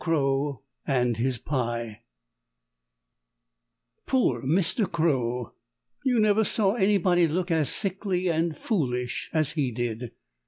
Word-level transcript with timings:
CROW 0.03 0.63
AND 0.87 1.17
HIS 1.17 1.37
PIE 1.37 2.01
Poor 4.07 4.41
Mr. 4.43 4.91
Crow! 4.91 5.53
You 6.03 6.19
never 6.19 6.43
saw 6.43 6.73
anybody 6.73 7.27
look 7.27 7.51
as 7.51 7.69
sickly 7.69 8.27
and 8.27 8.57
foolish 8.57 9.29
as 9.31 9.51
he 9.51 9.71
did. 9.71 10.13